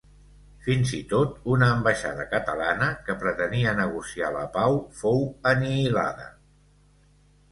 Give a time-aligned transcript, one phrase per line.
[0.67, 6.27] Fins i tot, una ambaixada catalana que pretenia negociar la pau fou anihilada.